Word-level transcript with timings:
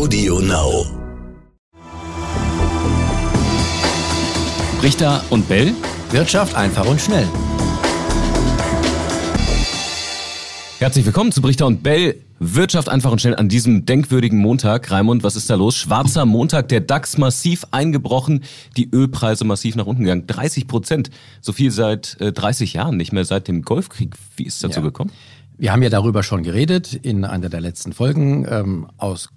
Audio 0.00 0.40
Now. 0.40 0.86
Richter 4.82 5.22
und 5.28 5.46
Bell. 5.46 5.74
Wirtschaft 6.10 6.56
einfach 6.56 6.86
und 6.86 6.98
schnell. 6.98 7.28
Herzlich 10.78 11.04
willkommen 11.04 11.32
zu 11.32 11.42
Brichter 11.42 11.66
und 11.66 11.82
Bell. 11.82 12.18
Wirtschaft 12.38 12.88
einfach 12.88 13.12
und 13.12 13.20
schnell 13.20 13.36
an 13.36 13.50
diesem 13.50 13.84
denkwürdigen 13.84 14.38
Montag. 14.38 14.90
Raimund, 14.90 15.22
was 15.22 15.36
ist 15.36 15.50
da 15.50 15.56
los? 15.56 15.76
Schwarzer 15.76 16.24
Montag, 16.24 16.68
der 16.68 16.80
DAX 16.80 17.18
massiv 17.18 17.66
eingebrochen, 17.70 18.42
die 18.78 18.88
Ölpreise 18.90 19.44
massiv 19.44 19.76
nach 19.76 19.84
unten 19.84 20.04
gegangen. 20.04 20.26
30 20.26 20.66
Prozent, 20.66 21.10
so 21.42 21.52
viel 21.52 21.70
seit 21.70 22.18
äh, 22.22 22.32
30 22.32 22.72
Jahren, 22.72 22.96
nicht 22.96 23.12
mehr 23.12 23.26
seit 23.26 23.48
dem 23.48 23.60
Golfkrieg. 23.60 24.14
Wie 24.38 24.44
ist 24.44 24.54
es 24.54 24.60
dazu 24.60 24.80
Ja. 24.80 24.86
gekommen? 24.86 25.12
Wir 25.58 25.72
haben 25.72 25.82
ja 25.82 25.90
darüber 25.90 26.22
schon 26.22 26.42
geredet 26.42 26.94
in 26.94 27.26
einer 27.26 27.50
der 27.50 27.60
letzten 27.60 27.92
Folgen. 27.92 28.46
Ähm, 28.48 28.86
aus 28.96 29.28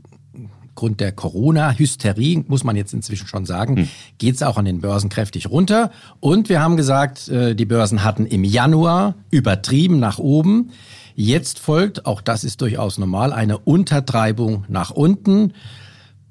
Grund 0.76 1.00
der 1.00 1.12
Corona-Hysterie, 1.12 2.44
muss 2.48 2.64
man 2.64 2.76
jetzt 2.76 2.94
inzwischen 2.94 3.28
schon 3.28 3.46
sagen, 3.46 3.78
Hm. 3.78 3.88
geht 4.18 4.36
es 4.36 4.44
auch 4.44 4.58
an 4.58 4.66
den 4.66 4.82
Börsen 4.82 5.10
kräftig 5.10 5.50
runter. 5.50 5.92
Und 6.20 6.50
wir 6.50 6.62
haben 6.62 6.78
gesagt, 6.78 7.28
äh, 7.30 7.56
die 7.56 7.66
Börsen 7.66 8.04
hatten 8.04 8.26
im 8.26 8.44
Januar 8.44 9.16
übertrieben 9.30 10.00
nach 10.00 10.20
oben. 10.20 10.72
Jetzt 11.16 11.60
folgt, 11.60 12.06
auch 12.06 12.22
das 12.22 12.44
ist 12.44 12.62
durchaus 12.62 12.98
normal, 12.98 13.34
eine 13.34 13.58
Untertreibung 13.60 14.66
nach 14.68 14.92
unten. 14.92 15.54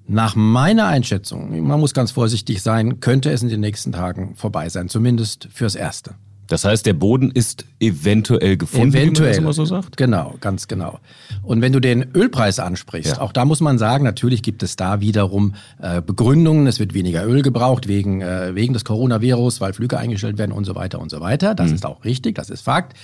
Nach 0.09 0.35
meiner 0.35 0.87
Einschätzung, 0.89 1.65
man 1.67 1.79
muss 1.79 1.95
ganz 1.95 2.11
vorsichtig 2.11 2.61
sein, 2.63 2.99
könnte 2.99 3.31
es 3.31 3.43
in 3.43 3.49
den 3.49 3.61
nächsten 3.61 3.93
Tagen 3.93 4.35
vorbei 4.35 4.69
sein, 4.69 4.89
zumindest 4.89 5.49
fürs 5.53 5.77
Erste. 5.77 6.15
Das 6.53 6.67
heißt, 6.67 6.85
der 6.85 6.93
Boden 6.93 7.31
ist 7.31 7.65
eventuell 7.81 8.59
gefunden, 8.59 8.95
Eventuell. 8.95 9.15
wie 9.15 9.23
man 9.23 9.29
das 9.31 9.39
immer 9.39 9.53
so 9.55 9.65
sagt? 9.65 9.97
Genau, 9.97 10.35
ganz 10.43 10.69
genau. 10.69 10.99
Und 11.43 11.63
wenn 11.63 11.73
du 11.73 11.81
den 11.81 12.11
Ölpreis 12.15 12.59
ansprichst, 12.61 13.13
Ja. 13.17 13.21
auch 13.23 13.33
da 13.33 13.47
muss 13.47 13.61
man 13.63 13.79
sagen, 13.79 14.05
natürlich 14.05 14.43
gibt 14.43 14.63
es 14.63 14.77
da 14.77 15.01
wiederum 15.01 15.55
äh, 15.81 16.03
Begründungen. 16.03 16.67
Es 16.67 16.79
wird 16.79 16.93
weniger 16.93 17.25
Öl 17.27 17.41
gebraucht 17.41 17.89
wegen, 17.89 18.21
äh, 18.21 18.55
wegen 18.55 18.75
des 18.75 18.85
Coronavirus, 18.85 19.63
weil 19.63 19.73
Flüge 19.73 19.99
eingestellt 19.99 20.37
werden 20.37 20.53
und 20.53 20.65
so 20.67 20.75
weiter 20.75 21.01
und 21.01 21.11
so 21.11 21.21
weiter. 21.21 21.55
Das 21.55 21.71
ist 21.71 21.87
auch 21.87 22.05
richtig, 22.05 22.35
das 22.35 22.51
ist 22.51 22.61
Fakt. 22.61 22.99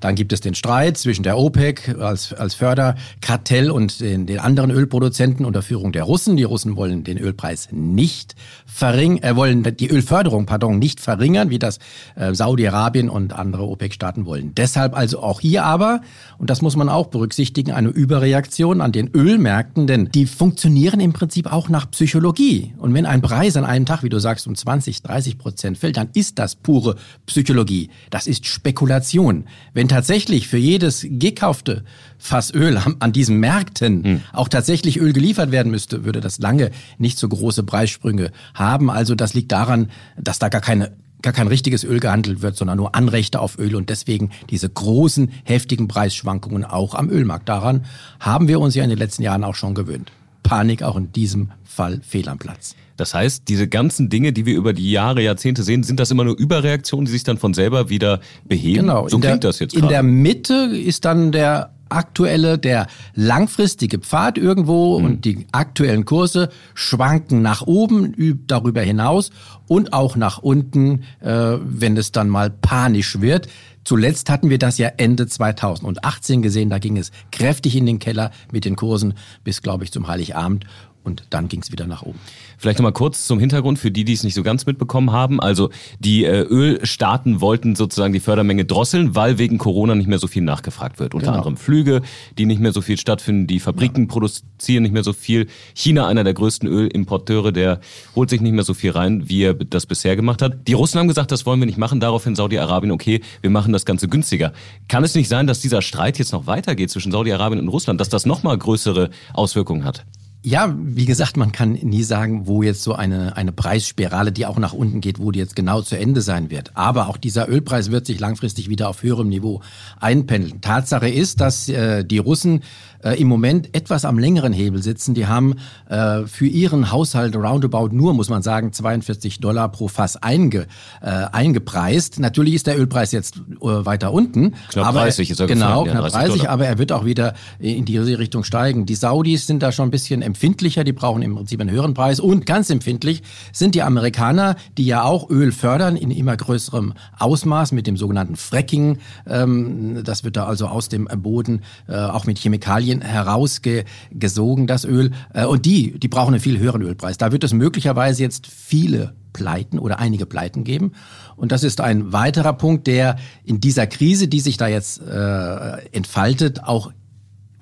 Dann 0.00 0.14
gibt 0.16 0.32
es 0.32 0.40
den 0.40 0.54
Streit 0.54 0.96
zwischen 0.96 1.22
der 1.22 1.38
OPEC 1.38 1.96
als, 2.00 2.32
als 2.32 2.54
Förderkartell 2.54 3.70
und 3.70 4.00
den, 4.00 4.26
den 4.26 4.38
anderen 4.40 4.70
Ölproduzenten 4.70 5.44
unter 5.46 5.62
Führung 5.62 5.92
der 5.92 6.02
Russen. 6.04 6.36
Die 6.36 6.42
Russen 6.42 6.76
wollen 6.76 7.04
den 7.04 7.18
Ölpreis 7.18 7.68
nicht 7.70 8.34
verringern, 8.66 9.22
äh, 9.22 9.36
wollen 9.36 9.62
die 9.76 9.88
Ölförderung, 9.88 10.46
pardon, 10.46 10.78
nicht 10.78 11.00
verringern, 11.00 11.50
wie 11.50 11.58
das 11.58 11.78
äh, 12.16 12.34
Saudi-Arabien 12.34 12.93
und 13.02 13.32
andere 13.32 13.64
OPEC-Staaten 13.64 14.24
wollen. 14.26 14.54
Deshalb 14.54 14.96
also 14.96 15.20
auch 15.20 15.40
hier 15.40 15.64
aber, 15.64 16.00
und 16.38 16.50
das 16.50 16.62
muss 16.62 16.76
man 16.76 16.88
auch 16.88 17.08
berücksichtigen, 17.08 17.72
eine 17.72 17.88
Überreaktion 17.88 18.80
an 18.80 18.92
den 18.92 19.10
Ölmärkten, 19.14 19.86
denn 19.86 20.08
die 20.12 20.26
funktionieren 20.26 21.00
im 21.00 21.12
Prinzip 21.12 21.52
auch 21.52 21.68
nach 21.68 21.90
Psychologie. 21.90 22.74
Und 22.78 22.94
wenn 22.94 23.06
ein 23.06 23.20
Preis 23.20 23.56
an 23.56 23.64
einem 23.64 23.86
Tag, 23.86 24.02
wie 24.02 24.08
du 24.08 24.18
sagst, 24.18 24.46
um 24.46 24.54
20, 24.54 25.02
30 25.02 25.38
Prozent 25.38 25.78
fällt, 25.78 25.96
dann 25.96 26.08
ist 26.14 26.38
das 26.38 26.54
pure 26.54 26.96
Psychologie. 27.26 27.90
Das 28.10 28.26
ist 28.26 28.46
Spekulation. 28.46 29.44
Wenn 29.72 29.88
tatsächlich 29.88 30.48
für 30.48 30.58
jedes 30.58 31.06
gekaufte 31.08 31.84
Fass 32.18 32.54
Öl 32.54 32.78
an 32.98 33.12
diesen 33.12 33.38
Märkten 33.38 34.22
auch 34.32 34.48
tatsächlich 34.48 34.98
Öl 34.98 35.12
geliefert 35.12 35.50
werden 35.50 35.70
müsste, 35.70 36.04
würde 36.04 36.20
das 36.20 36.38
lange 36.38 36.70
nicht 36.98 37.18
so 37.18 37.28
große 37.28 37.64
Preissprünge 37.64 38.30
haben. 38.54 38.90
Also 38.90 39.14
das 39.14 39.34
liegt 39.34 39.52
daran, 39.52 39.90
dass 40.16 40.38
da 40.38 40.48
gar 40.48 40.60
keine 40.60 40.92
gar 41.24 41.32
kein 41.32 41.48
richtiges 41.48 41.82
Öl 41.82 41.98
gehandelt 41.98 42.42
wird, 42.42 42.56
sondern 42.56 42.76
nur 42.76 42.94
Anrechte 42.94 43.40
auf 43.40 43.58
Öl 43.58 43.74
und 43.74 43.90
deswegen 43.90 44.30
diese 44.50 44.68
großen, 44.68 45.32
heftigen 45.42 45.88
Preisschwankungen 45.88 46.64
auch 46.64 46.94
am 46.94 47.10
Ölmarkt. 47.10 47.48
Daran 47.48 47.86
haben 48.20 48.46
wir 48.46 48.60
uns 48.60 48.76
ja 48.76 48.84
in 48.84 48.90
den 48.90 48.98
letzten 48.98 49.22
Jahren 49.22 49.42
auch 49.42 49.54
schon 49.54 49.74
gewöhnt. 49.74 50.12
Panik 50.44 50.82
auch 50.82 50.96
in 50.96 51.10
diesem 51.12 51.50
Fall 51.64 52.00
fehl 52.06 52.28
am 52.28 52.38
Platz. 52.38 52.76
Das 52.96 53.12
heißt, 53.14 53.48
diese 53.48 53.66
ganzen 53.66 54.08
Dinge, 54.08 54.32
die 54.32 54.46
wir 54.46 54.54
über 54.54 54.72
die 54.72 54.90
Jahre, 54.90 55.22
Jahrzehnte 55.22 55.64
sehen, 55.64 55.82
sind 55.82 55.98
das 55.98 56.12
immer 56.12 56.22
nur 56.22 56.38
Überreaktionen, 56.38 57.06
die 57.06 57.12
sich 57.12 57.24
dann 57.24 57.38
von 57.38 57.54
selber 57.54 57.88
wieder 57.88 58.20
beheben? 58.44 58.82
Genau. 58.82 59.08
So 59.08 59.16
in 59.16 59.22
klingt 59.22 59.42
der, 59.42 59.50
das 59.50 59.58
jetzt 59.58 59.74
In 59.74 59.88
der 59.88 60.02
gerade. 60.02 60.08
Mitte 60.08 60.54
ist 60.54 61.04
dann 61.04 61.32
der 61.32 61.73
aktuelle, 61.88 62.58
der 62.58 62.86
langfristige 63.14 63.98
Pfad 63.98 64.38
irgendwo 64.38 64.98
Mhm. 64.98 65.04
und 65.04 65.24
die 65.24 65.46
aktuellen 65.52 66.04
Kurse 66.04 66.48
schwanken 66.74 67.42
nach 67.42 67.62
oben, 67.62 68.14
üb- 68.14 68.40
darüber 68.46 68.80
hinaus 68.82 69.30
und 69.66 69.92
auch 69.92 70.16
nach 70.16 70.38
unten, 70.38 71.02
äh, 71.20 71.56
wenn 71.62 71.96
es 71.96 72.12
dann 72.12 72.28
mal 72.28 72.50
panisch 72.50 73.20
wird. 73.20 73.48
Zuletzt 73.84 74.30
hatten 74.30 74.48
wir 74.48 74.58
das 74.58 74.78
ja 74.78 74.88
Ende 74.96 75.26
2018 75.26 76.40
gesehen, 76.42 76.70
da 76.70 76.78
ging 76.78 76.96
es 76.96 77.12
kräftig 77.30 77.76
in 77.76 77.84
den 77.84 77.98
Keller 77.98 78.30
mit 78.50 78.64
den 78.64 78.76
Kursen 78.76 79.14
bis, 79.44 79.60
glaube 79.60 79.84
ich, 79.84 79.92
zum 79.92 80.08
Heiligabend 80.08 80.64
und 81.04 81.24
dann 81.30 81.48
ging 81.48 81.60
es 81.62 81.70
wieder 81.70 81.86
nach 81.86 82.02
oben. 82.02 82.18
Vielleicht 82.58 82.78
nochmal 82.78 82.92
kurz 82.92 83.26
zum 83.26 83.38
Hintergrund 83.38 83.78
für 83.78 83.90
die, 83.90 84.04
die 84.04 84.14
es 84.14 84.24
nicht 84.24 84.34
so 84.34 84.42
ganz 84.42 84.66
mitbekommen 84.66 85.12
haben. 85.12 85.38
Also 85.40 85.70
die 85.98 86.24
äh, 86.24 86.40
Ölstaaten 86.42 87.40
wollten 87.40 87.76
sozusagen 87.76 88.12
die 88.12 88.20
Fördermenge 88.20 88.64
drosseln, 88.64 89.14
weil 89.14 89.38
wegen 89.38 89.58
Corona 89.58 89.94
nicht 89.94 90.06
mehr 90.06 90.18
so 90.18 90.26
viel 90.26 90.42
nachgefragt 90.42 90.98
wird. 90.98 91.14
Unter 91.14 91.26
Genau. 91.26 91.36
anderem 91.38 91.56
Flüge, 91.56 92.02
die 92.38 92.46
nicht 92.46 92.60
mehr 92.60 92.72
so 92.72 92.80
viel 92.80 92.96
stattfinden, 92.98 93.46
die 93.46 93.60
Fabriken 93.60 94.08
produzieren 94.08 94.82
nicht 94.82 94.92
mehr 94.92 95.04
so 95.04 95.12
viel. 95.12 95.46
China, 95.74 96.06
einer 96.06 96.24
der 96.24 96.34
größten 96.34 96.68
Ölimporteure, 96.68 97.52
der 97.52 97.80
holt 98.16 98.30
sich 98.30 98.40
nicht 98.40 98.52
mehr 98.52 98.64
so 98.64 98.72
viel 98.74 98.90
rein, 98.92 99.28
wie 99.28 99.42
er 99.42 99.54
das 99.54 99.86
bisher 99.86 100.16
gemacht 100.16 100.40
hat. 100.42 100.66
Die 100.66 100.72
Russen 100.72 100.98
haben 100.98 101.08
gesagt, 101.08 101.32
das 101.32 101.44
wollen 101.46 101.60
wir 101.60 101.66
nicht 101.66 101.78
machen. 101.78 102.00
Daraufhin 102.00 102.34
Saudi-Arabien, 102.34 102.92
okay, 102.92 103.20
wir 103.42 103.50
machen 103.50 103.72
das 103.72 103.84
Ganze 103.84 104.08
günstiger. 104.08 104.52
Kann 104.88 105.04
es 105.04 105.14
nicht 105.14 105.28
sein, 105.28 105.46
dass 105.46 105.60
dieser 105.60 105.82
Streit 105.82 106.18
jetzt 106.18 106.32
noch 106.32 106.46
weitergeht 106.46 106.90
zwischen 106.90 107.12
Saudi-Arabien 107.12 107.60
und 107.60 107.68
Russland, 107.68 108.00
dass 108.00 108.08
das 108.08 108.24
nochmal 108.26 108.56
größere 108.56 109.10
Auswirkungen 109.34 109.84
hat? 109.84 110.04
Ja, 110.46 110.74
wie 110.76 111.06
gesagt, 111.06 111.38
man 111.38 111.52
kann 111.52 111.72
nie 111.72 112.02
sagen, 112.02 112.46
wo 112.46 112.62
jetzt 112.62 112.82
so 112.82 112.92
eine, 112.94 113.34
eine 113.34 113.50
Preisspirale, 113.50 114.30
die 114.30 114.44
auch 114.44 114.58
nach 114.58 114.74
unten 114.74 115.00
geht, 115.00 115.18
wo 115.18 115.30
die 115.30 115.38
jetzt 115.38 115.56
genau 115.56 115.80
zu 115.80 115.98
Ende 115.98 116.20
sein 116.20 116.50
wird. 116.50 116.72
Aber 116.74 117.08
auch 117.08 117.16
dieser 117.16 117.48
Ölpreis 117.48 117.90
wird 117.90 118.04
sich 118.04 118.20
langfristig 118.20 118.68
wieder 118.68 118.90
auf 118.90 119.02
höherem 119.02 119.30
Niveau 119.30 119.62
einpendeln. 120.00 120.60
Tatsache 120.60 121.08
ist, 121.08 121.40
dass 121.40 121.70
äh, 121.70 122.04
die 122.04 122.18
Russen 122.18 122.62
äh, 123.02 123.18
im 123.20 123.28
Moment 123.28 123.74
etwas 123.74 124.04
am 124.04 124.18
längeren 124.18 124.52
Hebel 124.52 124.82
sitzen. 124.82 125.14
Die 125.14 125.26
haben 125.26 125.54
äh, 125.88 126.26
für 126.26 126.46
ihren 126.46 126.90
Haushalt 126.90 127.34
roundabout 127.36 127.88
nur, 127.92 128.12
muss 128.12 128.28
man 128.28 128.42
sagen, 128.42 128.72
42 128.72 129.40
Dollar 129.40 129.70
pro 129.70 129.88
Fass 129.88 130.16
einge, 130.16 130.66
äh, 131.00 131.06
eingepreist. 131.08 132.18
Natürlich 132.18 132.54
ist 132.54 132.66
der 132.66 132.78
Ölpreis 132.78 133.12
jetzt 133.12 133.36
äh, 133.36 133.40
weiter 133.60 134.12
unten. 134.12 134.54
Knapp 134.70 134.86
aber 134.88 135.00
30 135.00 135.30
ist 135.30 135.40
er 135.40 135.46
Genau, 135.46 135.84
gefallen, 135.84 136.00
knapp 136.00 136.12
30 136.12 136.18
30, 136.20 136.36
Dollar. 136.42 136.52
aber 136.52 136.66
er 136.66 136.78
wird 136.78 136.92
auch 136.92 137.04
wieder 137.04 137.34
in 137.58 137.84
diese 137.84 138.18
Richtung 138.18 138.44
steigen. 138.44 138.84
Die 138.86 138.94
Saudis 138.94 139.46
sind 139.46 139.62
da 139.62 139.72
schon 139.72 139.88
ein 139.88 139.90
bisschen 139.90 140.22
empfindlicher, 140.34 140.82
die 140.82 140.92
brauchen 140.92 141.22
im 141.22 141.36
Prinzip 141.36 141.60
einen 141.60 141.70
höheren 141.70 141.94
Preis 141.94 142.18
und 142.18 142.44
ganz 142.44 142.68
empfindlich 142.68 143.22
sind 143.52 143.76
die 143.76 143.82
Amerikaner, 143.82 144.56
die 144.76 144.84
ja 144.84 145.04
auch 145.04 145.30
Öl 145.30 145.52
fördern 145.52 145.94
in 145.94 146.10
immer 146.10 146.36
größerem 146.36 146.94
Ausmaß 147.20 147.70
mit 147.70 147.86
dem 147.86 147.96
sogenannten 147.96 148.34
Fracking. 148.34 148.98
Ähm, 149.28 150.02
das 150.02 150.24
wird 150.24 150.36
da 150.36 150.46
also 150.46 150.66
aus 150.66 150.88
dem 150.88 151.04
Boden 151.04 151.62
äh, 151.86 151.94
auch 151.94 152.26
mit 152.26 152.40
Chemikalien 152.40 153.00
herausgesogen, 153.00 154.66
das 154.66 154.84
Öl. 154.84 155.12
Äh, 155.32 155.44
und 155.44 155.66
die, 155.66 156.00
die 156.00 156.08
brauchen 156.08 156.34
einen 156.34 156.40
viel 156.40 156.58
höheren 156.58 156.82
Ölpreis. 156.82 157.16
Da 157.16 157.30
wird 157.30 157.44
es 157.44 157.52
möglicherweise 157.52 158.24
jetzt 158.24 158.48
viele 158.48 159.14
Pleiten 159.32 159.78
oder 159.78 160.00
einige 160.00 160.26
Pleiten 160.26 160.64
geben. 160.64 160.94
Und 161.36 161.52
das 161.52 161.62
ist 161.62 161.80
ein 161.80 162.12
weiterer 162.12 162.54
Punkt, 162.54 162.88
der 162.88 163.16
in 163.44 163.60
dieser 163.60 163.86
Krise, 163.86 164.26
die 164.26 164.40
sich 164.40 164.56
da 164.56 164.66
jetzt 164.66 165.00
äh, 165.00 165.86
entfaltet, 165.92 166.64
auch 166.64 166.90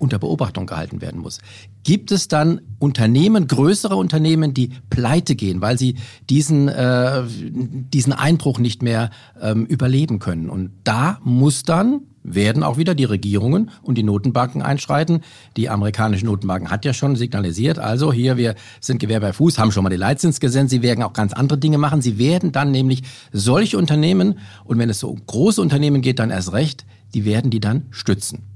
unter 0.02 0.18
Beobachtung 0.18 0.66
gehalten 0.66 1.00
werden 1.00 1.20
muss. 1.20 1.38
Gibt 1.84 2.10
es 2.10 2.26
dann 2.26 2.60
Unternehmen, 2.80 3.46
größere 3.46 3.94
Unternehmen, 3.94 4.52
die 4.52 4.70
pleite 4.90 5.36
gehen, 5.36 5.60
weil 5.60 5.78
sie 5.78 5.94
diesen, 6.28 6.68
äh, 6.68 7.22
diesen 7.28 8.12
Einbruch 8.12 8.58
nicht 8.58 8.82
mehr 8.82 9.10
ähm, 9.40 9.64
überleben 9.64 10.18
können? 10.18 10.50
Und 10.50 10.72
da 10.82 11.20
muss 11.22 11.62
dann 11.62 12.00
werden 12.24 12.62
auch 12.62 12.78
wieder 12.78 12.94
die 12.94 13.04
Regierungen 13.04 13.70
und 13.82 13.96
die 13.96 14.02
Notenbanken 14.02 14.62
einschreiten. 14.62 15.22
Die 15.56 15.68
amerikanische 15.68 16.24
Notenbank 16.24 16.70
hat 16.70 16.84
ja 16.84 16.94
schon 16.94 17.16
signalisiert, 17.16 17.78
also 17.78 18.12
hier, 18.12 18.36
wir 18.36 18.54
sind 18.80 18.98
Gewehr 18.98 19.20
bei 19.20 19.32
Fuß, 19.32 19.58
haben 19.58 19.72
schon 19.72 19.82
mal 19.82 19.90
die 19.90 19.96
Leitzins 19.96 20.38
gesenkt, 20.38 20.70
sie 20.70 20.82
werden 20.82 21.02
auch 21.02 21.14
ganz 21.14 21.32
andere 21.32 21.58
Dinge 21.58 21.78
machen. 21.78 22.00
Sie 22.00 22.18
werden 22.18 22.52
dann 22.52 22.70
nämlich 22.70 23.02
solche 23.32 23.78
Unternehmen, 23.78 24.38
und 24.64 24.78
wenn 24.78 24.90
es 24.90 25.00
so 25.00 25.10
um 25.10 25.26
große 25.26 25.60
Unternehmen 25.60 26.00
geht, 26.00 26.20
dann 26.20 26.30
erst 26.30 26.52
recht, 26.52 26.84
die 27.14 27.24
werden 27.24 27.50
die 27.50 27.60
dann 27.60 27.86
stützen. 27.90 28.51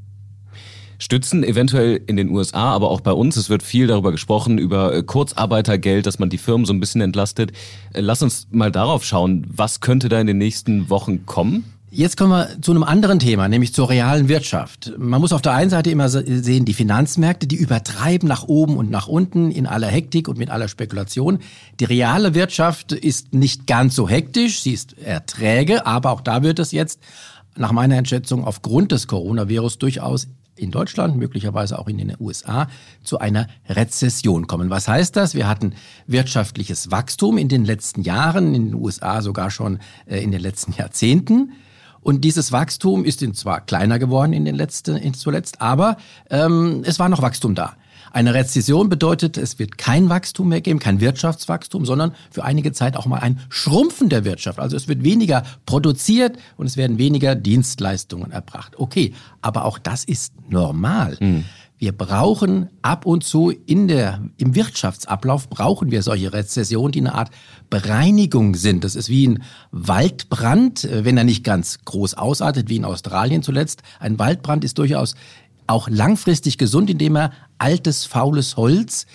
Stützen 0.99 1.45
eventuell 1.45 2.01
in 2.07 2.17
den 2.17 2.31
USA, 2.31 2.73
aber 2.73 2.91
auch 2.91 3.01
bei 3.01 3.13
uns. 3.13 3.37
Es 3.37 3.49
wird 3.51 3.63
viel 3.63 3.87
darüber 3.87 4.13
gesprochen, 4.13 4.59
über 4.59 4.95
äh, 4.95 5.03
Kurzarbeitergeld, 5.03 6.07
dass 6.07 6.19
man 6.19 6.31
die 6.31 6.39
Firmen 6.39 6.65
so 6.67 6.73
ein 6.73 6.81
bisschen 6.81 7.01
entlastet. 7.01 7.53
Äh, 7.93 8.01
Lass 8.01 8.23
uns 8.23 8.49
mal 8.51 8.71
darauf 8.73 9.05
schauen, 9.05 9.47
was 9.55 9.81
könnte 9.81 10.09
da 10.09 10.21
in 10.21 10.27
den 10.27 10.39
nächsten 10.39 10.89
Wochen 10.91 11.27
kommen? 11.27 11.65
Jetzt 11.91 12.17
kommen 12.17 12.33
wir 12.33 12.61
zu 12.61 12.73
einem 12.73 12.83
anderen 12.83 13.21
Thema, 13.21 13.49
nämlich 13.49 13.73
zur 13.73 13.89
realen 13.89 14.29
Wirtschaft. 14.29 14.93
Man 14.99 15.21
muss 15.21 15.33
auf 15.33 15.41
der 15.41 15.53
einen 15.53 15.71
Seite 15.71 15.89
immer 15.91 16.09
se- 16.09 16.25
sehen, 16.43 16.65
die 16.65 16.75
Finanzmärkte, 16.75 17.47
die 17.47 17.57
übertreiben 17.57 18.29
nach 18.29 18.43
oben 18.49 18.77
und 18.77 18.91
nach 18.91 19.07
unten 19.07 19.51
in 19.51 19.67
aller 19.67 19.87
Hektik 19.87 20.29
und 20.29 20.37
mit 20.37 20.51
aller 20.51 20.69
Spekulation. 20.69 21.39
Die 21.81 21.85
reale 21.85 22.35
Wirtschaft 22.35 22.93
ist 22.93 23.33
nicht 23.35 23.67
ganz 23.67 23.95
so 23.95 24.09
hektisch, 24.09 24.61
sie 24.63 24.73
ist 24.73 24.97
eher 24.99 25.25
träge, 25.27 25.87
aber 25.87 26.11
auch 26.11 26.21
da 26.21 26.43
wird 26.43 26.59
es 26.59 26.73
jetzt 26.73 27.01
nach 27.57 27.73
meiner 27.73 27.97
Einschätzung 27.97 28.45
aufgrund 28.45 28.93
des 28.93 29.07
Coronavirus 29.07 29.79
durchaus 29.79 30.27
in 30.57 30.71
Deutschland, 30.71 31.17
möglicherweise 31.17 31.79
auch 31.79 31.89
in 31.89 31.99
den 31.99 32.15
USA, 32.19 32.69
zu 33.03 33.19
einer 33.19 33.47
Rezession 33.69 34.47
kommen. 34.47 34.71
Was 34.71 34.89
heißt 34.89 35.17
das? 35.17 35.35
Wir 35.35 35.49
hatten 35.49 35.75
wirtschaftliches 36.07 36.91
Wachstum 36.91 37.39
in 37.39 37.49
den 37.49 37.65
letzten 37.65 38.03
Jahren, 38.03 38.55
in 38.55 38.71
den 38.71 38.75
USA 38.75 39.23
sogar 39.23 39.51
schon 39.51 39.79
äh, 40.07 40.23
in 40.23 40.31
den 40.31 40.41
letzten 40.41 40.73
Jahrzehnten. 40.79 41.53
Und 42.01 42.23
dieses 42.23 42.53
Wachstum 42.53 43.05
ist 43.05 43.21
zwar 43.35 43.61
kleiner 43.61 43.99
geworden 43.99 44.33
in 44.33 44.45
den 44.45 44.55
letzten, 44.55 44.97
in 44.97 45.13
zuletzt, 45.13 45.61
aber 45.61 45.97
ähm, 46.31 46.83
es 46.85 47.01
war 47.01 47.09
noch 47.09 47.21
Wachstum 47.21 47.57
da. 47.57 47.75
Eine 48.17 48.33
Rezession 48.33 48.89
bedeutet, 48.89 49.37
es 49.37 49.59
wird 49.59 49.77
kein 49.77 50.09
Wachstum 50.09 50.49
mehr 50.49 50.63
geben, 50.63 50.79
kein 50.79 51.03
Wirtschaftswachstum, 51.03 51.85
sondern 51.85 52.15
für 52.31 52.45
einige 52.45 52.73
Zeit 52.73 52.97
auch 52.97 53.05
mal 53.05 53.19
ein 53.19 53.41
Schrumpfen 53.51 54.09
der 54.09 54.25
Wirtschaft. 54.25 54.59
Also 54.59 54.75
es 54.75 54.89
wird 54.89 55.05
weniger 55.05 55.43
produziert 55.67 56.39
und 56.57 56.65
es 56.65 56.79
werden 56.79 56.97
weniger 56.97 57.35
Dienstleistungen 57.35 58.31
erbracht. 58.31 58.73
Okay, 58.79 59.13
aber 59.43 59.67
auch 59.67 59.79
das 59.79 60.03
ist 60.03 60.33
normal. 60.49 61.19
Mhm. 61.21 61.45
Wir 61.79 61.93
brauchen 61.93 62.71
ab 62.81 63.05
und 63.05 63.23
zu 63.23 63.51
in 63.51 63.87
der, 63.87 64.23
im 64.39 64.55
Wirtschaftsablauf 64.55 65.51
brauchen 65.51 65.91
wir 65.91 66.01
solche 66.01 66.33
Rezessionen, 66.33 66.93
die 66.93 67.01
eine 67.01 67.15
Art 67.15 67.31
Bereinigung 67.69 68.55
sind. 68.55 68.83
Das 68.83 68.95
ist 68.95 69.11
wie 69.11 69.29
ein 69.29 69.43
Waldbrand, 69.73 70.85
äh, 70.85 71.05
wenn 71.05 71.19
er 71.19 71.25
nicht 71.25 71.45
ganz 71.45 71.81
groß 71.85 72.15
ausartet, 72.15 72.71
wie 72.71 72.77
in 72.77 72.87
Australien 72.87 73.43
zuletzt. 73.43 73.83
Ein 74.01 74.19
Waldbrand 74.19 74.65
ist 74.65 74.79
durchaus 74.79 75.17
auch 75.67 75.89
langfristig 75.89 76.59
gesund, 76.59 76.91
indem 76.91 77.17
er 77.17 77.33
altes, 77.59 78.05
faules 78.05 78.57
Holz 78.57 79.07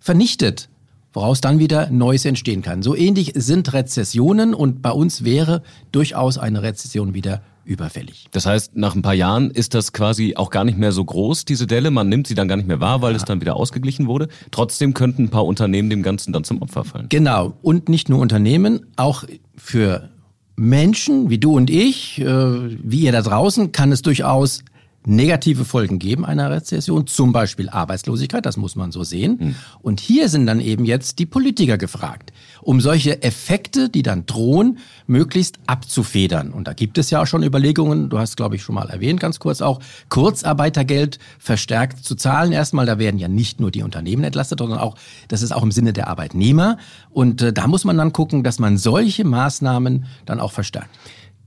vernichtet, 0.00 0.68
woraus 1.12 1.40
dann 1.40 1.58
wieder 1.58 1.90
Neues 1.90 2.24
entstehen 2.24 2.62
kann. 2.62 2.82
So 2.82 2.94
ähnlich 2.94 3.32
sind 3.34 3.72
Rezessionen 3.72 4.54
und 4.54 4.82
bei 4.82 4.90
uns 4.90 5.24
wäre 5.24 5.62
durchaus 5.92 6.38
eine 6.38 6.62
Rezession 6.62 7.14
wieder 7.14 7.42
überfällig. 7.64 8.28
Das 8.30 8.46
heißt, 8.46 8.76
nach 8.76 8.94
ein 8.94 9.02
paar 9.02 9.14
Jahren 9.14 9.50
ist 9.50 9.74
das 9.74 9.92
quasi 9.92 10.34
auch 10.36 10.50
gar 10.50 10.64
nicht 10.64 10.78
mehr 10.78 10.90
so 10.90 11.04
groß, 11.04 11.44
diese 11.44 11.66
Delle. 11.66 11.90
Man 11.90 12.08
nimmt 12.08 12.26
sie 12.26 12.34
dann 12.34 12.48
gar 12.48 12.56
nicht 12.56 12.66
mehr 12.68 12.80
wahr, 12.80 13.02
weil 13.02 13.12
ja. 13.12 13.16
es 13.18 13.24
dann 13.24 13.42
wieder 13.42 13.56
ausgeglichen 13.56 14.06
wurde. 14.06 14.28
Trotzdem 14.50 14.94
könnten 14.94 15.24
ein 15.24 15.28
paar 15.28 15.44
Unternehmen 15.44 15.90
dem 15.90 16.02
Ganzen 16.02 16.32
dann 16.32 16.44
zum 16.44 16.62
Opfer 16.62 16.84
fallen. 16.84 17.06
Genau. 17.10 17.52
Und 17.60 17.90
nicht 17.90 18.08
nur 18.08 18.20
Unternehmen, 18.20 18.86
auch 18.96 19.24
für 19.54 20.08
Menschen 20.56 21.28
wie 21.28 21.38
du 21.38 21.56
und 21.56 21.68
ich, 21.68 22.20
äh, 22.20 22.26
wie 22.26 23.00
ihr 23.00 23.12
da 23.12 23.20
draußen, 23.20 23.70
kann 23.72 23.92
es 23.92 24.00
durchaus 24.00 24.64
negative 25.06 25.64
Folgen 25.64 25.98
geben 25.98 26.26
einer 26.26 26.50
Rezession, 26.50 27.06
zum 27.06 27.32
Beispiel 27.32 27.68
Arbeitslosigkeit, 27.68 28.44
das 28.44 28.56
muss 28.56 28.76
man 28.76 28.92
so 28.92 29.04
sehen. 29.04 29.38
Mhm. 29.40 29.54
Und 29.80 30.00
hier 30.00 30.28
sind 30.28 30.46
dann 30.46 30.60
eben 30.60 30.84
jetzt 30.84 31.18
die 31.18 31.26
Politiker 31.26 31.78
gefragt, 31.78 32.32
um 32.60 32.80
solche 32.80 33.22
Effekte, 33.22 33.88
die 33.88 34.02
dann 34.02 34.26
drohen, 34.26 34.78
möglichst 35.06 35.58
abzufedern. 35.66 36.52
Und 36.52 36.68
da 36.68 36.72
gibt 36.72 36.98
es 36.98 37.10
ja 37.10 37.22
auch 37.22 37.26
schon 37.26 37.42
Überlegungen, 37.42 38.10
du 38.10 38.18
hast, 38.18 38.36
glaube 38.36 38.56
ich, 38.56 38.62
schon 38.62 38.74
mal 38.74 38.90
erwähnt, 38.90 39.20
ganz 39.20 39.38
kurz 39.38 39.62
auch, 39.62 39.80
Kurzarbeitergeld 40.08 41.18
verstärkt 41.38 42.04
zu 42.04 42.14
zahlen. 42.14 42.52
Erstmal, 42.52 42.84
da 42.84 42.98
werden 42.98 43.18
ja 43.18 43.28
nicht 43.28 43.60
nur 43.60 43.70
die 43.70 43.82
Unternehmen 43.82 44.24
entlastet, 44.24 44.58
sondern 44.58 44.78
auch, 44.78 44.96
das 45.28 45.42
ist 45.42 45.52
auch 45.52 45.62
im 45.62 45.72
Sinne 45.72 45.92
der 45.92 46.08
Arbeitnehmer. 46.08 46.76
Und 47.10 47.40
äh, 47.40 47.52
da 47.52 47.66
muss 47.66 47.84
man 47.84 47.96
dann 47.96 48.12
gucken, 48.12 48.42
dass 48.42 48.58
man 48.58 48.76
solche 48.76 49.24
Maßnahmen 49.24 50.06
dann 50.26 50.40
auch 50.40 50.52
verstärkt. 50.52 50.90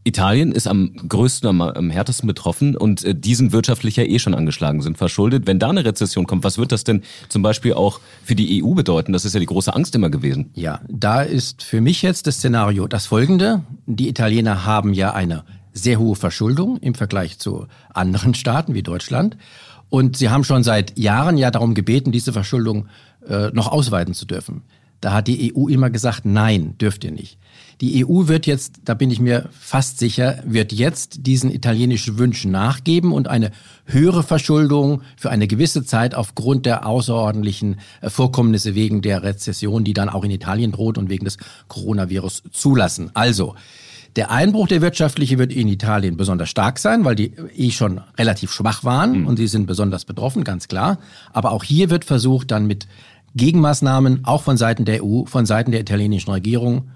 Italien 0.03 0.51
ist 0.51 0.67
am 0.67 0.93
größten, 1.07 1.47
am, 1.47 1.61
am 1.61 1.89
härtesten 1.89 2.27
betroffen 2.27 2.75
und 2.75 3.03
äh, 3.03 3.13
die 3.13 3.35
sind 3.35 3.51
wirtschaftlich 3.51 3.95
ja 3.95 4.03
eh 4.03 4.19
schon 4.19 4.33
angeschlagen, 4.33 4.81
sind 4.81 4.97
verschuldet. 4.97 5.45
Wenn 5.45 5.59
da 5.59 5.69
eine 5.69 5.85
Rezession 5.85 6.25
kommt, 6.25 6.43
was 6.43 6.57
wird 6.57 6.71
das 6.71 6.83
denn 6.83 7.03
zum 7.29 7.43
Beispiel 7.43 7.73
auch 7.73 7.99
für 8.23 8.35
die 8.35 8.63
EU 8.63 8.73
bedeuten? 8.73 9.13
Das 9.13 9.25
ist 9.25 9.33
ja 9.33 9.39
die 9.39 9.45
große 9.45 9.73
Angst 9.73 9.95
immer 9.95 10.09
gewesen. 10.09 10.49
Ja, 10.53 10.81
da 10.89 11.21
ist 11.21 11.63
für 11.63 11.81
mich 11.81 12.01
jetzt 12.01 12.25
das 12.27 12.35
Szenario 12.35 12.87
das 12.87 13.05
folgende. 13.05 13.61
Die 13.85 14.09
Italiener 14.09 14.65
haben 14.65 14.93
ja 14.93 15.13
eine 15.13 15.43
sehr 15.73 15.99
hohe 15.99 16.15
Verschuldung 16.15 16.77
im 16.77 16.95
Vergleich 16.95 17.37
zu 17.39 17.67
anderen 17.93 18.33
Staaten 18.33 18.73
wie 18.73 18.83
Deutschland. 18.83 19.37
Und 19.89 20.17
sie 20.17 20.29
haben 20.29 20.43
schon 20.43 20.63
seit 20.63 20.97
Jahren 20.97 21.37
ja 21.37 21.51
darum 21.51 21.73
gebeten, 21.73 22.11
diese 22.11 22.33
Verschuldung 22.33 22.87
äh, 23.27 23.49
noch 23.53 23.67
ausweiten 23.67 24.13
zu 24.13 24.25
dürfen. 24.25 24.63
Da 25.01 25.13
hat 25.13 25.27
die 25.27 25.53
EU 25.55 25.67
immer 25.67 25.89
gesagt, 25.89 26.25
nein, 26.25 26.77
dürft 26.77 27.03
ihr 27.03 27.11
nicht. 27.11 27.37
Die 27.81 28.05
EU 28.05 28.27
wird 28.27 28.45
jetzt, 28.45 28.81
da 28.85 28.93
bin 28.93 29.09
ich 29.09 29.19
mir 29.19 29.49
fast 29.51 29.97
sicher, 29.97 30.43
wird 30.45 30.71
jetzt 30.71 31.25
diesen 31.25 31.49
italienischen 31.49 32.19
Wünschen 32.19 32.51
nachgeben 32.51 33.11
und 33.11 33.27
eine 33.27 33.49
höhere 33.85 34.21
Verschuldung 34.21 35.01
für 35.17 35.31
eine 35.31 35.47
gewisse 35.47 35.83
Zeit 35.83 36.13
aufgrund 36.13 36.67
der 36.67 36.85
außerordentlichen 36.85 37.79
äh, 38.01 38.11
Vorkommnisse 38.11 38.75
wegen 38.75 39.01
der 39.01 39.23
Rezession, 39.23 39.83
die 39.83 39.93
dann 39.93 40.09
auch 40.09 40.23
in 40.23 40.29
Italien 40.29 40.71
droht 40.71 40.99
und 40.99 41.09
wegen 41.09 41.25
des 41.25 41.37
Coronavirus 41.69 42.43
zulassen. 42.51 43.09
Also, 43.15 43.55
der 44.15 44.29
Einbruch 44.29 44.67
der 44.67 44.81
wirtschaftliche 44.81 45.39
wird 45.39 45.51
in 45.51 45.67
Italien 45.67 46.17
besonders 46.17 46.49
stark 46.49 46.77
sein, 46.77 47.03
weil 47.03 47.15
die 47.15 47.33
eh 47.55 47.71
schon 47.71 48.01
relativ 48.17 48.51
schwach 48.51 48.83
waren 48.83 49.21
mhm. 49.21 49.27
und 49.27 49.37
sie 49.37 49.47
sind 49.47 49.65
besonders 49.65 50.05
betroffen, 50.05 50.43
ganz 50.43 50.67
klar. 50.67 50.99
Aber 51.33 51.51
auch 51.51 51.63
hier 51.63 51.89
wird 51.89 52.05
versucht, 52.05 52.51
dann 52.51 52.67
mit 52.67 52.87
Gegenmaßnahmen, 53.35 54.25
auch 54.25 54.43
von 54.43 54.57
Seiten 54.57 54.85
der 54.85 55.03
EU, 55.03 55.25
von 55.25 55.45
Seiten 55.47 55.71
der 55.71 55.79
italienischen 55.79 56.29
Regierung, 56.29 56.89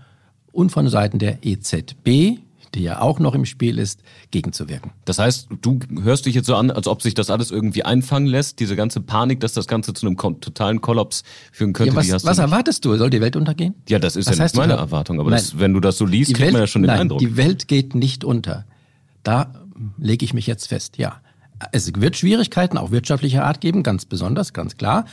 und 0.56 0.72
von 0.72 0.88
Seiten 0.88 1.20
der 1.20 1.40
EZB, 1.44 2.40
die 2.74 2.84
ja 2.84 3.00
auch 3.00 3.20
noch 3.20 3.36
im 3.36 3.46
Spiel 3.46 3.80
ist, 3.80 4.02
gegenzuwirken. 4.32 4.92
Das 5.06 5.20
heißt, 5.20 5.48
du 5.62 5.80
hörst 6.02 6.26
dich 6.26 6.36
jetzt 6.36 6.48
so 6.48 6.56
an, 6.56 6.72
als 6.72 6.88
ob 6.88 7.02
sich 7.02 7.14
das 7.14 7.30
alles 7.30 7.52
irgendwie 7.52 7.84
einfangen 7.84 8.28
lässt, 8.28 8.60
diese 8.60 8.76
ganze 8.76 9.02
Panik, 9.02 9.40
dass 9.40 9.54
das 9.54 9.68
Ganze 9.68 9.94
zu 9.94 10.06
einem 10.06 10.18
totalen 10.18 10.82
Kollaps 10.82 11.24
führen 11.52 11.74
könnte. 11.74 11.96
Ja, 11.96 12.14
was, 12.16 12.26
was 12.26 12.38
erwartest 12.38 12.84
du? 12.86 12.96
Soll 12.98 13.10
die 13.10 13.22
Welt 13.22 13.36
untergehen? 13.36 13.76
Ja, 13.88 14.00
das 14.00 14.16
ist 14.16 14.28
was 14.28 14.38
ja 14.38 14.44
nicht 14.44 14.56
meine 14.56 14.74
Erwartung, 14.74 15.20
aber 15.20 15.32
das, 15.32 15.58
wenn 15.58 15.74
du 15.74 15.80
das 15.80 15.98
so 15.98 16.06
liest, 16.06 16.34
kriegt 16.34 16.42
Welt, 16.42 16.54
man 16.54 16.62
ja 16.62 16.68
schon 16.68 16.82
den 16.82 16.88
nein, 16.88 17.02
Eindruck. 17.02 17.20
Die 17.20 17.38
Welt 17.38 17.68
geht 17.68 17.96
nicht 17.96 18.24
unter. 18.24 18.66
Da 19.24 19.54
lege 19.98 20.26
ich 20.26 20.34
mich 20.34 20.48
jetzt 20.48 20.68
fest, 20.68 20.98
ja. 20.98 21.22
Es 21.72 21.92
wird 21.96 22.18
Schwierigkeiten 22.18 22.78
auch 22.78 22.92
wirtschaftlicher 22.92 23.46
Art 23.46 23.62
geben, 23.62 23.82
ganz 23.82 24.06
besonders, 24.06 24.52
ganz 24.52 24.76
klar. 24.76 25.06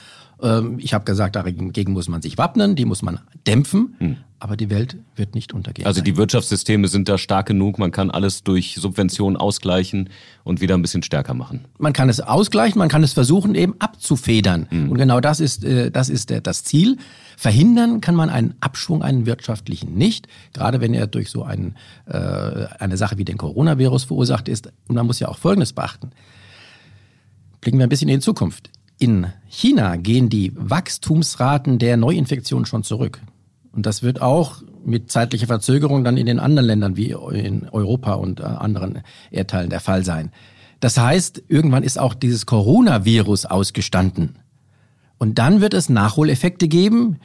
Ähm, 0.42 0.78
ich 0.80 0.92
habe 0.92 1.04
gesagt, 1.04 1.36
dagegen 1.36 1.92
muss 1.92 2.08
man 2.08 2.20
sich 2.20 2.36
wappnen, 2.36 2.74
die 2.74 2.84
muss 2.84 3.02
man 3.02 3.20
dämpfen, 3.46 3.94
hm. 3.98 4.16
Aber 4.42 4.56
die 4.56 4.70
Welt 4.70 4.96
wird 5.14 5.36
nicht 5.36 5.52
untergehen. 5.52 5.86
Also 5.86 6.00
die 6.00 6.16
Wirtschaftssysteme 6.16 6.88
sind 6.88 7.08
da 7.08 7.16
stark 7.16 7.46
genug, 7.46 7.78
man 7.78 7.92
kann 7.92 8.10
alles 8.10 8.42
durch 8.42 8.74
Subventionen 8.74 9.36
ausgleichen 9.36 10.10
und 10.42 10.60
wieder 10.60 10.74
ein 10.74 10.82
bisschen 10.82 11.04
stärker 11.04 11.32
machen. 11.32 11.64
Man 11.78 11.92
kann 11.92 12.08
es 12.08 12.18
ausgleichen, 12.18 12.76
man 12.76 12.88
kann 12.88 13.04
es 13.04 13.12
versuchen 13.12 13.54
eben 13.54 13.76
abzufedern. 13.78 14.66
Hm. 14.68 14.90
Und 14.90 14.98
genau 14.98 15.20
das 15.20 15.38
ist, 15.38 15.62
äh, 15.62 15.92
das 15.92 16.08
ist 16.08 16.34
das 16.42 16.64
Ziel. 16.64 16.98
Verhindern 17.36 18.00
kann 18.00 18.16
man 18.16 18.30
einen 18.30 18.54
Abschwung, 18.58 19.04
einen 19.04 19.26
wirtschaftlichen 19.26 19.94
nicht, 19.94 20.26
gerade 20.54 20.80
wenn 20.80 20.92
er 20.92 21.06
durch 21.06 21.30
so 21.30 21.44
einen, 21.44 21.76
äh, 22.06 22.18
eine 22.80 22.96
Sache 22.96 23.18
wie 23.18 23.24
den 23.24 23.38
Coronavirus 23.38 24.02
verursacht 24.02 24.48
ist. 24.48 24.72
Und 24.88 24.96
man 24.96 25.06
muss 25.06 25.20
ja 25.20 25.28
auch 25.28 25.38
Folgendes 25.38 25.72
beachten. 25.72 26.10
Blicken 27.60 27.78
wir 27.78 27.86
ein 27.86 27.90
bisschen 27.90 28.08
in 28.08 28.16
die 28.16 28.24
Zukunft. 28.24 28.70
In 28.98 29.28
China 29.46 29.94
gehen 29.94 30.28
die 30.28 30.52
Wachstumsraten 30.56 31.78
der 31.78 31.96
Neuinfektionen 31.96 32.66
schon 32.66 32.82
zurück. 32.82 33.20
Und 33.72 33.86
das 33.86 34.02
wird 34.02 34.20
auch 34.20 34.62
mit 34.84 35.10
zeitlicher 35.10 35.46
Verzögerung 35.46 36.04
dann 36.04 36.16
in 36.16 36.26
den 36.26 36.38
anderen 36.38 36.66
Ländern 36.66 36.96
wie 36.96 37.10
in 37.10 37.68
Europa 37.70 38.14
und 38.14 38.40
äh, 38.40 38.44
anderen 38.44 39.02
Erdteilen 39.30 39.70
der 39.70 39.80
Fall 39.80 40.04
sein. 40.04 40.30
Das 40.80 40.98
heißt, 40.98 41.44
irgendwann 41.48 41.84
ist 41.84 41.98
auch 41.98 42.14
dieses 42.14 42.44
Coronavirus 42.44 43.46
ausgestanden. 43.46 44.36
Und 45.18 45.38
dann 45.38 45.60
wird 45.60 45.74
es 45.74 45.88
Nachholeffekte 45.88 46.66
geben. 46.66 47.18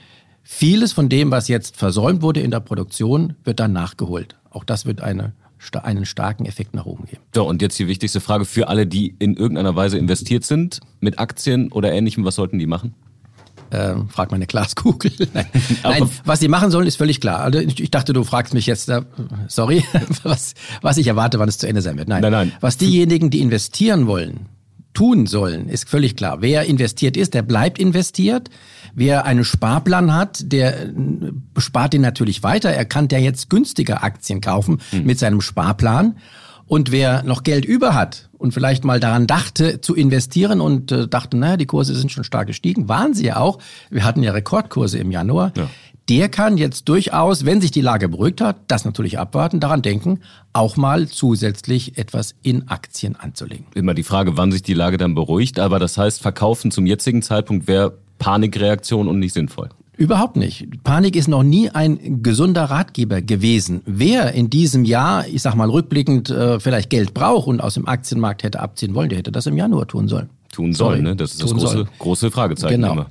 Vieles 0.44 0.94
von 0.94 1.10
dem, 1.10 1.32
was 1.32 1.48
jetzt 1.48 1.75
versäumt 1.75 2.22
wurde 2.22 2.39
in 2.42 2.51
der 2.51 2.60
Produktion, 2.60 3.36
wird 3.44 3.60
dann 3.60 3.74
nachgeholt. 3.74 4.36
Auch 4.51 4.63
das 4.63 4.86
wird 4.86 5.01
eine 5.01 5.34
einen 5.82 6.06
starken 6.06 6.46
Effekt 6.46 6.75
nach 6.75 6.86
oben 6.86 7.06
geben. 7.06 7.22
So, 7.34 7.48
und 7.48 7.62
jetzt 7.62 7.77
die 7.80 7.88
wichtigste 7.88 8.22
Frage 8.22 8.46
für 8.46 8.68
alle, 8.68 8.86
die 8.86 9.16
in 9.20 9.36
irgendeiner 9.36 9.75
Weise 9.75 9.98
investiert 9.98 10.44
sind, 10.44 10.80
mit 11.00 11.20
Aktien 11.20 11.72
oder 11.72 11.92
ähnlichem, 11.92 12.24
was 12.25 12.36
sollten 12.36 12.60
die 12.60 12.68
machen? 12.68 12.94
Ähm, 13.72 14.10
frag 14.10 14.32
meine 14.32 14.48
Glaskugel. 14.48 15.12
Nein. 15.34 15.46
Nein, 15.84 16.10
was 16.26 16.40
sie 16.40 16.48
machen 16.48 16.72
sollen, 16.72 16.88
ist 16.88 16.98
völlig 16.98 17.22
klar. 17.22 17.40
Also 17.40 17.60
ich 17.60 17.92
dachte, 17.92 18.14
du 18.14 18.24
fragst 18.24 18.54
mich 18.54 18.66
jetzt, 18.66 18.90
äh, 18.90 19.02
sorry, 19.48 19.84
was, 20.24 20.54
was 20.82 20.98
ich 20.98 21.08
erwarte, 21.08 21.40
wann 21.40 21.50
es 21.50 21.58
zu 21.58 21.68
Ende 21.68 21.82
sein 21.82 21.98
wird. 21.98 22.08
Nein, 22.08 22.22
nein, 22.22 22.32
nein. 22.32 22.52
Was 22.62 22.78
diejenigen, 22.78 23.30
die 23.30 23.42
investieren 23.42 24.08
wollen, 24.08 24.48
tun 24.94 25.28
sollen, 25.28 25.70
ist 25.70 25.88
völlig 25.88 26.16
klar. 26.16 26.42
Wer 26.42 26.66
investiert 26.66 27.18
ist, 27.18 27.34
der 27.34 27.44
bleibt 27.44 27.78
investiert. 27.78 28.50
Wer 28.96 29.26
einen 29.26 29.44
Sparplan 29.44 30.14
hat, 30.14 30.52
der 30.52 30.88
äh, 30.88 30.92
spart 31.58 31.94
den 31.94 32.02
natürlich 32.02 32.42
weiter. 32.44 32.72
Er 32.72 32.86
kann 32.86 33.08
ja 33.12 33.20
jetzt 33.20 33.50
günstiger 33.50 34.04
Aktien 34.04 34.42
kaufen 34.42 34.82
mhm. 34.92 35.04
mit 35.04 35.20
seinem 35.20 35.42
Sparplan. 35.42 36.18
Und 36.66 36.92
wer 36.92 37.24
noch 37.24 37.44
Geld 37.44 37.64
über 37.64 37.94
hat 37.94 38.27
und 38.38 38.53
vielleicht 38.53 38.84
mal 38.84 39.00
daran 39.00 39.27
dachte 39.27 39.82
zu 39.82 39.96
investieren 39.96 40.62
und 40.62 40.91
äh, 40.91 41.08
dachte, 41.08 41.38
naja, 41.38 41.58
die 41.58 41.65
Kurse 41.65 41.96
sind 41.96 42.12
schon 42.12 42.24
stark 42.24 42.48
gestiegen, 42.48 42.88
waren 42.88 43.13
sie 43.13 43.25
ja 43.25 43.38
auch. 43.38 43.60
Wir 43.89 44.03
hatten 44.03 44.24
ja 44.24 44.32
Rekordkurse 44.32 44.98
im 44.98 45.12
Januar. 45.12 45.53
Ja. 45.56 45.70
Der 46.10 46.29
kann 46.29 46.58
jetzt 46.58 46.88
durchaus, 46.88 47.44
wenn 47.44 47.60
sich 47.60 47.72
die 47.72 47.82
Lage 47.82 48.08
beruhigt 48.08 48.39
hat, 48.39 48.56
das 48.67 48.86
natürlich 48.86 49.20
abwarten, 49.20 49.60
daran 49.60 49.82
denken, 49.82 50.22
auch 50.53 50.77
mal 50.77 51.10
zusätzlich 51.10 51.98
etwas 51.98 52.36
in 52.44 52.70
Aktien 52.70 53.17
anzulegen. 53.17 53.65
Immer 53.75 53.94
die 53.94 54.03
Frage, 54.03 54.38
wann 54.38 54.53
sich 54.53 54.62
die 54.62 54.74
Lage 54.74 54.98
dann 54.98 55.15
beruhigt. 55.15 55.60
Aber 55.60 55.79
das 55.79 55.98
heißt, 55.98 56.22
verkaufen 56.22 56.72
zum 56.72 56.86
jetzigen 56.86 57.22
Zeitpunkt 57.22 57.67
wäre 57.67 57.98
Panikreaktion 58.20 59.10
und 59.10 59.20
nicht 59.20 59.34
sinnvoll. 59.34 59.70
Überhaupt 59.98 60.36
nicht. 60.36 60.84
Panik 60.84 61.16
ist 61.16 61.27
noch 61.27 61.42
nie 61.42 61.72
ein 61.72 62.22
gesunder 62.22 62.66
Ratgeber 62.66 63.22
gewesen. 63.24 63.82
Wer 63.86 64.34
in 64.34 64.51
diesem 64.51 64.86
Jahr, 64.86 65.27
ich 65.27 65.42
sag 65.42 65.56
mal 65.56 65.70
rückblickend, 65.70 66.30
äh, 66.30 66.60
vielleicht 66.60 66.92
Geld 66.92 67.16
braucht 67.16 67.48
und 67.48 67.62
aus 67.62 67.74
dem 67.74 67.88
Aktienmarkt 67.88 68.44
hätte 68.44 68.60
abziehen 68.60 68.94
wollen, 68.94 69.10
der 69.10 69.18
hätte 69.18 69.32
das 69.32 69.48
im 69.48 69.58
Januar 69.58 69.88
tun 69.88 70.08
sollen. 70.08 70.30
Tun 70.51 70.74
sollen, 70.74 71.04
ne? 71.04 71.16
Das 71.16 71.32
ist 71.32 71.44
das 71.44 71.51
große, 71.51 71.86
große 71.98 72.32
Fragezeichen 72.32 72.82
genau. 72.82 72.94
immer. 72.94 73.08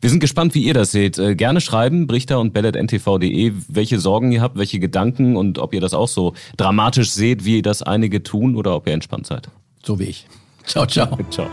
Wir 0.00 0.10
sind 0.10 0.20
gespannt, 0.20 0.54
wie 0.54 0.62
ihr 0.62 0.74
das 0.74 0.92
seht. 0.92 1.18
Äh, 1.18 1.34
gerne 1.34 1.60
schreiben, 1.60 2.06
brichter 2.06 2.38
und 2.38 2.52
bellet.ntv.de, 2.52 3.52
welche 3.68 3.98
Sorgen 3.98 4.30
ihr 4.30 4.42
habt, 4.42 4.56
welche 4.56 4.78
Gedanken 4.78 5.36
und 5.36 5.58
ob 5.58 5.74
ihr 5.74 5.80
das 5.80 5.92
auch 5.92 6.08
so 6.08 6.34
dramatisch 6.56 7.10
seht, 7.10 7.44
wie 7.44 7.62
das 7.62 7.82
einige 7.82 8.22
tun 8.22 8.54
oder 8.54 8.76
ob 8.76 8.86
ihr 8.86 8.94
entspannt 8.94 9.26
seid. 9.26 9.48
So 9.84 9.98
wie 9.98 10.04
ich. 10.04 10.26
Ciao, 10.66 10.86
ciao. 10.86 11.18
ciao. 11.30 11.48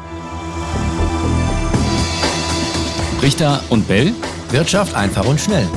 Richter 3.21 3.61
und 3.69 3.87
Bell. 3.87 4.13
Wirtschaft 4.51 4.95
einfach 4.95 5.25
und 5.25 5.39
schnell. 5.39 5.67